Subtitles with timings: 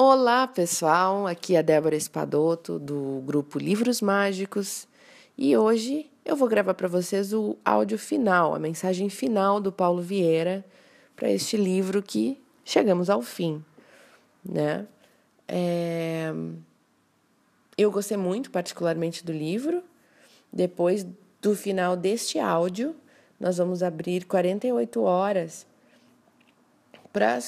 [0.00, 1.26] Olá, pessoal.
[1.26, 4.86] Aqui é a Débora Espadoto do grupo Livros Mágicos
[5.36, 10.00] e hoje eu vou gravar para vocês o áudio final, a mensagem final do Paulo
[10.00, 10.64] Vieira
[11.16, 13.60] para este livro que chegamos ao fim,
[14.44, 14.86] né?
[15.48, 16.32] É...
[17.76, 19.82] Eu gostei muito, particularmente, do livro.
[20.52, 21.04] Depois
[21.42, 22.94] do final deste áudio,
[23.40, 25.66] nós vamos abrir 48 horas
[27.12, 27.40] para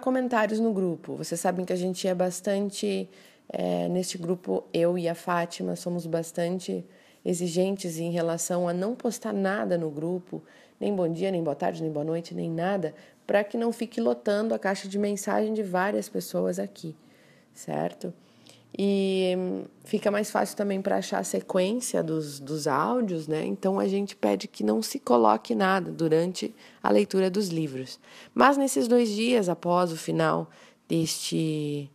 [0.00, 1.16] comentários no grupo.
[1.16, 3.08] Vocês sabem que a gente é bastante.
[3.48, 6.84] É, neste grupo, eu e a Fátima somos bastante
[7.24, 10.42] exigentes em relação a não postar nada no grupo,
[10.80, 12.94] nem bom dia, nem boa tarde, nem boa noite, nem nada,
[13.26, 16.94] para que não fique lotando a caixa de mensagem de várias pessoas aqui,
[17.52, 18.14] certo?
[18.78, 19.34] E
[19.84, 23.44] fica mais fácil também para achar a sequência dos, dos áudios, né?
[23.46, 27.98] Então a gente pede que não se coloque nada durante a leitura dos livros.
[28.34, 30.50] Mas nesses dois dias após o final
[30.88, 31.90] deste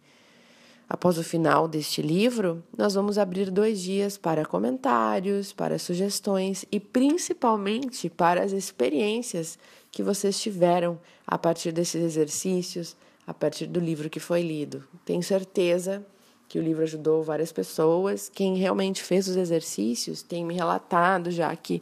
[0.89, 6.81] após o final deste livro, nós vamos abrir dois dias para comentários, para sugestões e
[6.81, 9.57] principalmente para as experiências
[9.89, 14.83] que vocês tiveram a partir desses exercícios, a partir do livro que foi lido.
[15.05, 16.05] Tenho certeza
[16.51, 18.27] que o livro ajudou várias pessoas.
[18.27, 21.81] Quem realmente fez os exercícios tem me relatado já que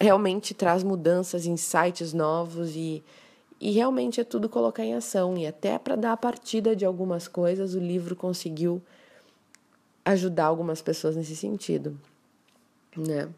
[0.00, 3.00] realmente traz mudanças, insights novos e,
[3.60, 5.38] e realmente é tudo colocar em ação.
[5.38, 8.82] E até para dar a partida de algumas coisas, o livro conseguiu
[10.04, 11.96] ajudar algumas pessoas nesse sentido,
[12.96, 13.28] né?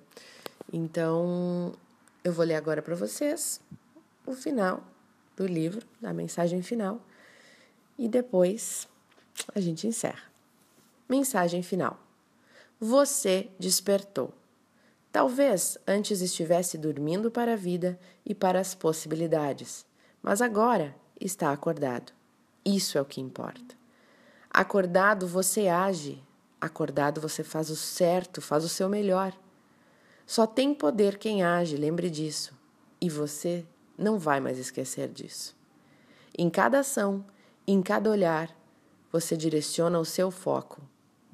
[0.72, 1.74] Então,
[2.24, 3.60] eu vou ler agora para vocês
[4.26, 4.82] o final
[5.36, 7.02] do livro, a mensagem final,
[7.98, 8.88] e depois
[9.54, 10.33] a gente encerra.
[11.06, 11.98] Mensagem final.
[12.80, 14.32] Você despertou.
[15.12, 19.84] Talvez antes estivesse dormindo para a vida e para as possibilidades,
[20.22, 22.10] mas agora está acordado.
[22.64, 23.76] Isso é o que importa.
[24.50, 26.24] Acordado você age,
[26.58, 29.36] acordado você faz o certo, faz o seu melhor.
[30.26, 32.54] Só tem poder quem age, lembre disso.
[32.98, 33.66] E você
[33.96, 35.54] não vai mais esquecer disso.
[36.36, 37.22] Em cada ação,
[37.66, 38.56] em cada olhar,
[39.12, 40.80] você direciona o seu foco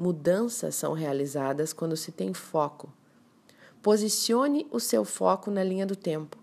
[0.01, 2.91] Mudanças são realizadas quando se tem foco.
[3.83, 6.39] Posicione o seu foco na linha do tempo.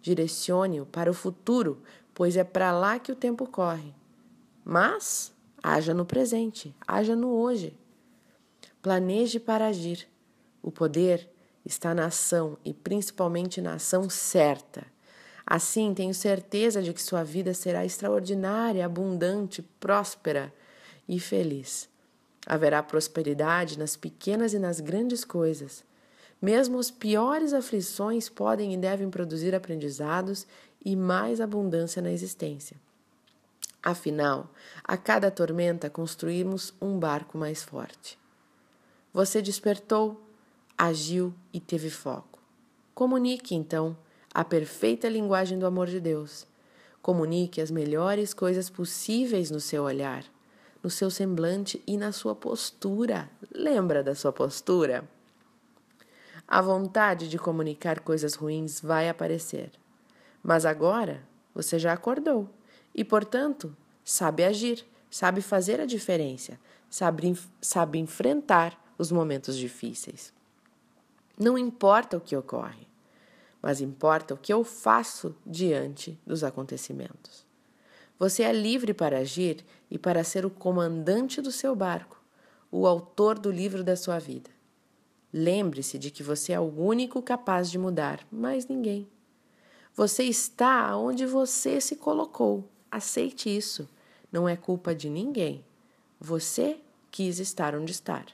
[0.00, 1.82] Direcione-o para o futuro,
[2.14, 3.92] pois é para lá que o tempo corre.
[4.64, 7.76] Mas haja no presente, haja no hoje.
[8.80, 10.06] Planeje para agir.
[10.62, 11.28] O poder
[11.64, 14.86] está na ação e principalmente na ação certa.
[15.44, 20.54] Assim, tenho certeza de que sua vida será extraordinária, abundante, próspera
[21.08, 21.92] e feliz.
[22.46, 25.82] Haverá prosperidade nas pequenas e nas grandes coisas.
[26.40, 30.46] Mesmo as piores aflições podem e devem produzir aprendizados
[30.84, 32.76] e mais abundância na existência.
[33.82, 34.50] Afinal,
[34.82, 38.18] a cada tormenta construímos um barco mais forte.
[39.12, 40.20] Você despertou,
[40.76, 42.42] agiu e teve foco.
[42.94, 43.96] Comunique, então,
[44.34, 46.46] a perfeita linguagem do amor de Deus.
[47.00, 50.24] Comunique as melhores coisas possíveis no seu olhar
[50.84, 53.30] no seu semblante e na sua postura.
[53.50, 55.08] Lembra da sua postura?
[56.46, 59.72] A vontade de comunicar coisas ruins vai aparecer.
[60.42, 62.50] Mas agora você já acordou
[62.94, 63.74] e, portanto,
[64.04, 70.34] sabe agir, sabe fazer a diferença, sabe, sabe enfrentar os momentos difíceis.
[71.38, 72.86] Não importa o que ocorre,
[73.62, 77.43] mas importa o que eu faço diante dos acontecimentos.
[78.24, 82.18] Você é livre para agir e para ser o comandante do seu barco,
[82.70, 84.48] o autor do livro da sua vida.
[85.30, 89.06] Lembre-se de que você é o único capaz de mudar, mais ninguém.
[89.94, 92.66] Você está onde você se colocou.
[92.90, 93.86] Aceite isso.
[94.32, 95.62] Não é culpa de ninguém.
[96.18, 96.80] Você
[97.10, 98.24] quis estar onde está.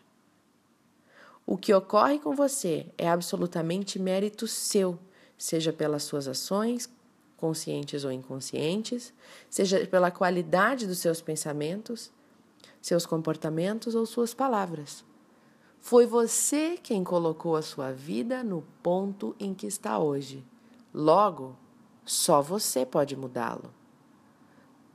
[1.45, 5.01] O que ocorre com você é absolutamente mérito seu,
[5.37, 6.89] seja pelas suas ações,
[7.41, 9.15] conscientes ou inconscientes,
[9.49, 12.13] seja pela qualidade dos seus pensamentos,
[12.83, 15.05] seus comportamentos ou suas palavras.
[15.79, 20.45] Foi você quem colocou a sua vida no ponto em que está hoje.
[20.93, 21.57] Logo,
[22.05, 23.73] só você pode mudá-lo.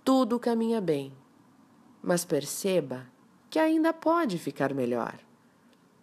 [0.03, 1.11] Tudo caminha bem,
[2.03, 3.07] mas perceba
[3.49, 5.17] que ainda pode ficar melhor.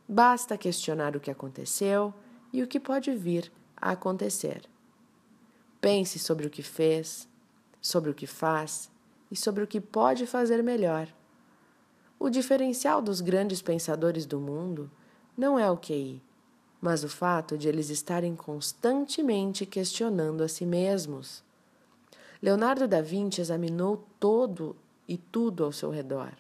[0.09, 2.13] Basta questionar o que aconteceu
[2.53, 4.72] e o que pode vir a acontecer.
[5.83, 7.29] Pense sobre o que fez,
[7.81, 8.89] sobre o que faz
[9.29, 11.09] e sobre o que pode fazer melhor.
[12.21, 14.89] O diferencial dos grandes pensadores do mundo
[15.37, 16.23] não é o QI,
[16.81, 21.43] mas o fato de eles estarem constantemente questionando a si mesmos.
[22.41, 24.77] Leonardo da Vinci examinou todo
[25.09, 26.33] e tudo ao seu redor.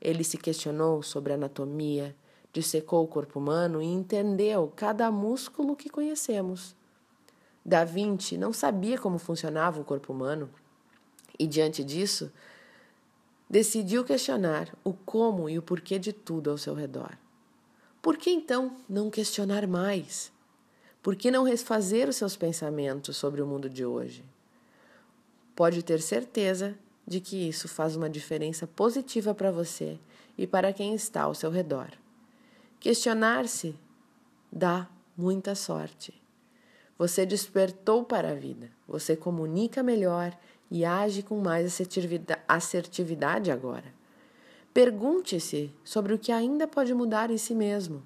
[0.00, 2.16] Ele se questionou sobre anatomia,
[2.52, 6.74] dissecou o corpo humano e entendeu cada músculo que conhecemos.
[7.64, 10.50] Da Vinci não sabia como funcionava o corpo humano
[11.38, 12.32] e, diante disso,
[13.48, 17.18] decidiu questionar o como e o porquê de tudo ao seu redor.
[18.00, 20.32] Por que então não questionar mais?
[21.02, 24.24] Por que não refazer os seus pensamentos sobre o mundo de hoje?
[25.56, 29.98] Pode ter certeza de que isso faz uma diferença positiva para você
[30.38, 31.90] e para quem está ao seu redor.
[32.78, 33.74] Questionar-se
[34.50, 36.19] dá muita sorte.
[37.00, 40.38] Você despertou para a vida, você comunica melhor
[40.70, 41.80] e age com mais
[42.46, 43.94] assertividade agora.
[44.74, 48.02] Pergunte-se sobre o que ainda pode mudar em si mesmo.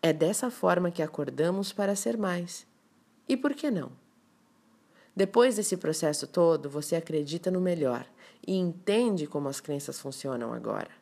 [0.00, 2.66] É dessa forma que acordamos para ser mais.
[3.28, 3.92] E por que não?
[5.14, 8.06] Depois desse processo todo, você acredita no melhor
[8.46, 10.92] e entende como as crenças funcionam agora.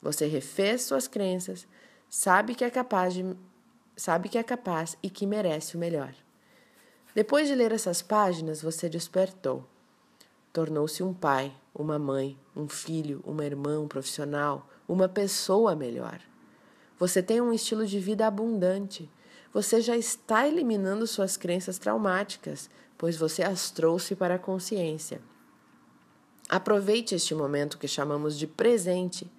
[0.00, 1.66] Você refez suas crenças,
[2.08, 3.24] sabe que é capaz de,
[3.96, 6.14] sabe que é capaz e que merece o melhor.
[7.14, 9.64] Depois de ler essas páginas, você despertou.
[10.52, 16.20] Tornou-se um pai, uma mãe, um filho, uma irmã, um profissional, uma pessoa melhor.
[16.98, 19.10] Você tem um estilo de vida abundante.
[19.52, 25.20] Você já está eliminando suas crenças traumáticas, pois você as trouxe para a consciência.
[26.48, 29.30] Aproveite este momento que chamamos de presente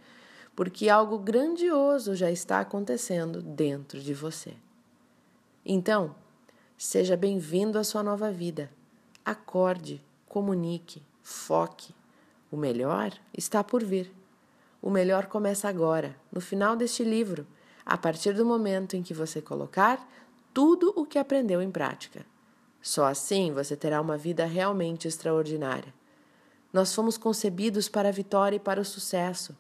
[0.56, 4.54] porque algo grandioso já está acontecendo dentro de você.
[5.66, 6.16] Então,
[6.78, 8.70] seja bem-vindo à sua nova vida.
[9.26, 11.96] Acorde, comunique, foque.
[12.52, 14.14] O melhor está por vir.
[14.82, 17.48] O melhor começa agora, no final deste livro,
[17.86, 20.06] a partir do momento em que você colocar
[20.54, 22.26] tudo o que aprendeu em prática.
[22.82, 25.94] Só assim você terá uma vida realmente extraordinária.
[26.72, 29.56] Nós fomos concebidos para a vitória e para o sucesso.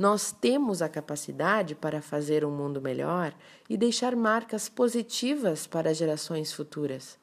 [0.00, 3.34] Nós temos a capacidade para fazer um mundo melhor
[3.68, 7.18] e deixar marcas positivas para gerações futuras.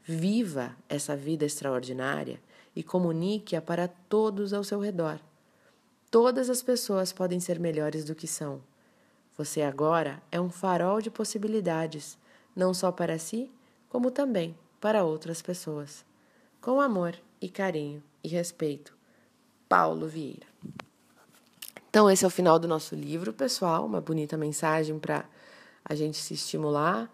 [0.00, 2.40] Viva essa vida extraordinária
[2.72, 5.18] e comunique-a para todos ao seu redor.
[6.08, 8.62] Todas as pessoas podem ser melhores do que são.
[9.36, 12.16] Você agora é um farol de possibilidades,
[12.54, 13.50] não só para si,
[13.88, 16.04] como também para outras pessoas.
[16.60, 18.96] Com amor e carinho e respeito.
[19.68, 20.46] Paulo Vieira.
[21.94, 23.86] Então, esse é o final do nosso livro, pessoal.
[23.86, 25.24] Uma bonita mensagem para
[25.84, 27.08] a gente se estimular.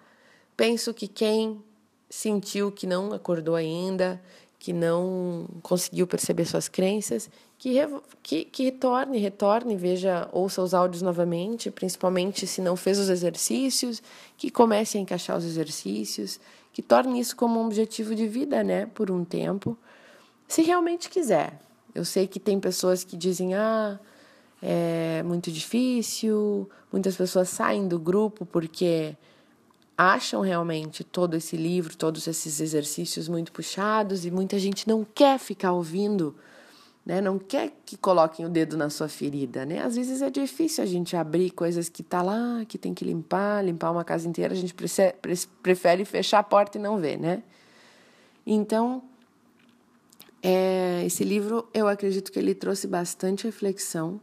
[0.56, 1.62] Penso que quem
[2.08, 4.18] sentiu que não acordou ainda,
[4.58, 7.28] que não conseguiu perceber suas crenças,
[7.58, 7.76] que,
[8.22, 14.02] que, que retorne, retorne, veja, ouça os áudios novamente, principalmente se não fez os exercícios,
[14.38, 16.40] que comece a encaixar os exercícios,
[16.72, 19.76] que torne isso como um objetivo de vida, né, por um tempo,
[20.48, 21.60] se realmente quiser.
[21.94, 24.00] Eu sei que tem pessoas que dizem, ah,
[24.62, 29.16] é muito difícil, muitas pessoas saem do grupo porque
[29.96, 35.38] acham realmente todo esse livro, todos esses exercícios muito puxados e muita gente não quer
[35.38, 36.34] ficar ouvindo,
[37.04, 37.20] né?
[37.20, 39.82] Não quer que coloquem o dedo na sua ferida, né?
[39.82, 43.62] Às vezes é difícil a gente abrir coisas que tá lá, que tem que limpar,
[43.64, 44.74] limpar uma casa inteira, a gente
[45.62, 47.42] prefere fechar a porta e não ver, né?
[48.46, 49.02] Então,
[50.42, 54.20] é, esse livro eu acredito que ele trouxe bastante reflexão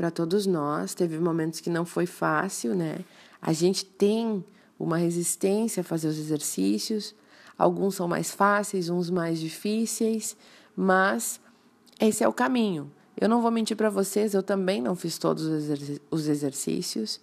[0.00, 0.94] para todos nós.
[0.94, 3.00] Teve momentos que não foi fácil, né?
[3.42, 4.42] A gente tem
[4.78, 7.14] uma resistência a fazer os exercícios.
[7.58, 10.38] Alguns são mais fáceis, uns mais difíceis,
[10.74, 11.38] mas
[12.00, 12.90] esse é o caminho.
[13.14, 15.44] Eu não vou mentir para vocês, eu também não fiz todos
[16.10, 17.20] os exercícios.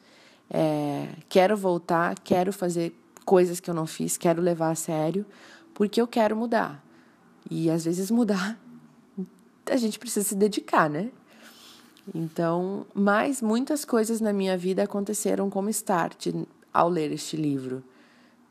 [0.48, 2.94] É, quero voltar, quero fazer
[3.26, 5.26] coisas que eu não fiz, quero levar a sério,
[5.74, 6.86] porque eu quero mudar.
[7.50, 8.56] E às vezes mudar,
[9.66, 11.10] a gente precisa se dedicar, né?
[12.14, 16.28] Então, mas muitas coisas na minha vida aconteceram como start
[16.74, 17.84] ao ler este livro.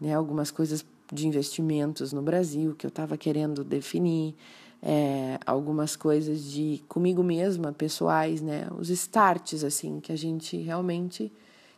[0.00, 0.14] Né?
[0.14, 4.34] Algumas coisas de investimentos no Brasil que eu estava querendo definir,
[4.82, 8.68] é, algumas coisas de comigo mesma, pessoais, né?
[8.78, 11.32] Os starts, assim, que a gente realmente.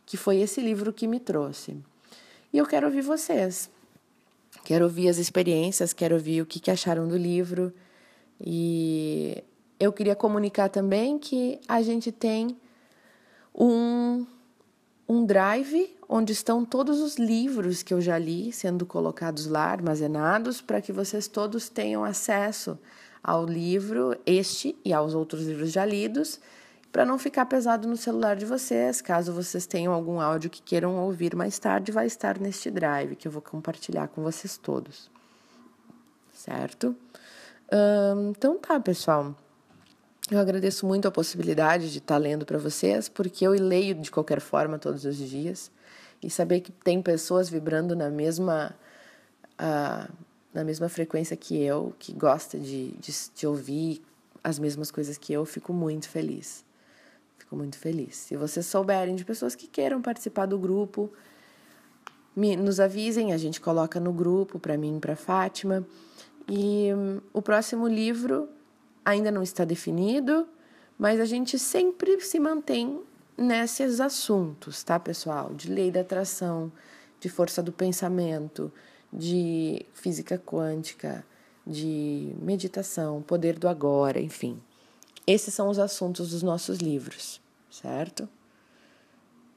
[0.04, 1.76] que foi esse livro que me trouxe.
[2.50, 3.70] E eu quero ouvir vocês.
[4.64, 7.72] Quero ouvir as experiências, quero ouvir o que, que acharam do livro.
[8.40, 9.44] E
[9.78, 12.56] eu queria comunicar também que a gente tem
[13.54, 14.26] um,
[15.08, 20.60] um drive onde estão todos os livros que eu já li sendo colocados lá, armazenados,
[20.60, 22.78] para que vocês todos tenham acesso
[23.22, 26.40] ao livro, este e aos outros livros já lidos,
[26.90, 29.02] para não ficar pesado no celular de vocês.
[29.02, 33.28] Caso vocês tenham algum áudio que queiram ouvir mais tarde, vai estar neste drive que
[33.28, 35.10] eu vou compartilhar com vocês todos.
[36.32, 36.96] Certo?
[38.30, 39.34] então tá, pessoal.
[40.30, 44.10] Eu agradeço muito a possibilidade de estar tá lendo para vocês, porque eu leio de
[44.10, 45.70] qualquer forma todos os dias
[46.22, 48.74] e saber que tem pessoas vibrando na mesma
[49.58, 50.12] uh,
[50.52, 54.02] na mesma frequência que eu, que gosta de, de, de ouvir
[54.42, 56.64] as mesmas coisas que eu, fico muito feliz.
[57.38, 58.16] Fico muito feliz.
[58.16, 61.10] Se vocês souberem de pessoas que queiram participar do grupo,
[62.34, 65.86] me, nos avisem, a gente coloca no grupo para mim e para Fátima.
[66.48, 68.48] E um, o próximo livro
[69.08, 70.46] ainda não está definido,
[70.98, 73.00] mas a gente sempre se mantém
[73.38, 75.54] nesses assuntos, tá, pessoal?
[75.54, 76.70] De lei da atração,
[77.18, 78.70] de força do pensamento,
[79.10, 81.24] de física quântica,
[81.66, 84.60] de meditação, poder do agora, enfim.
[85.26, 88.28] Esses são os assuntos dos nossos livros, certo?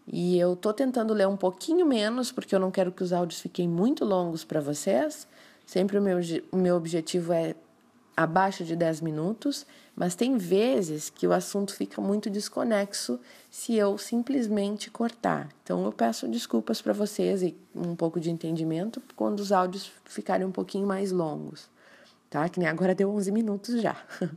[0.08, 3.41] E eu tô tentando ler um pouquinho menos, porque eu não quero que os áudios
[3.41, 5.27] fiquem muito longos para vocês.
[5.65, 6.20] Sempre o meu,
[6.53, 7.53] o meu objetivo é
[8.15, 9.65] abaixo de 10 minutos,
[9.96, 15.50] mas tem vezes que o assunto fica muito desconexo se eu simplesmente cortar.
[15.63, 20.46] Então eu peço desculpas para vocês e um pouco de entendimento quando os áudios ficarem
[20.46, 21.70] um pouquinho mais longos,
[22.30, 22.48] tá?
[22.50, 23.96] Que nem agora deu 11 minutos já.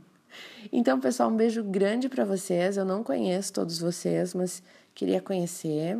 [0.69, 2.75] Então, pessoal, um beijo grande para vocês.
[2.75, 4.61] Eu não conheço todos vocês, mas
[4.93, 5.97] queria conhecer.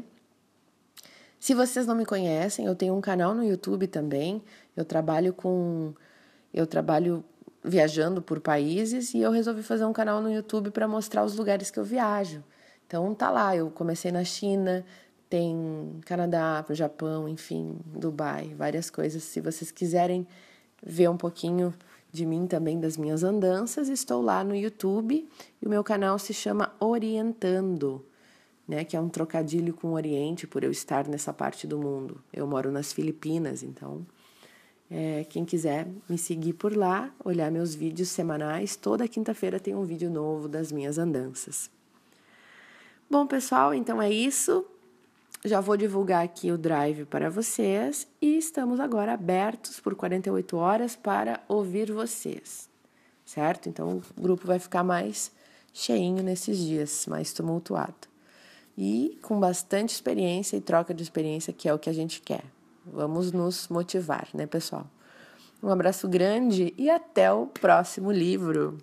[1.40, 4.44] Se vocês não me conhecem, eu tenho um canal no YouTube também.
[4.76, 5.94] Eu trabalho com
[6.54, 7.24] eu trabalho
[7.66, 11.72] viajando por países e eu resolvi fazer um canal no YouTube para mostrar os lugares
[11.72, 12.44] que eu viajo.
[12.88, 14.86] Então tá lá, eu comecei na China,
[15.30, 19.24] tem Canadá, Japão, enfim, Dubai, várias coisas.
[19.24, 20.28] Se vocês quiserem
[20.86, 21.74] ver um pouquinho
[22.12, 25.28] de mim também, das minhas andanças, estou lá no YouTube
[25.62, 28.06] e o meu canal se chama Orientando,
[28.68, 32.24] né, que é um trocadilho com o Oriente por eu estar nessa parte do mundo.
[32.32, 34.06] Eu moro nas Filipinas, então
[34.90, 39.84] é, quem quiser me seguir por lá, olhar meus vídeos semanais, toda quinta-feira tem um
[39.84, 41.70] vídeo novo das minhas andanças.
[43.10, 44.66] Bom, pessoal, então é isso.
[45.44, 50.96] Já vou divulgar aqui o drive para vocês e estamos agora abertos por 48 horas
[50.96, 52.68] para ouvir vocês,
[53.24, 53.70] certo?
[53.70, 55.32] Então o grupo vai ficar mais
[55.72, 58.08] cheinho nesses dias, mais tumultuado.
[58.76, 62.55] E com bastante experiência e troca de experiência, que é o que a gente quer.
[62.86, 64.86] Vamos nos motivar, né, pessoal?
[65.62, 68.78] Um abraço grande e até o próximo livro.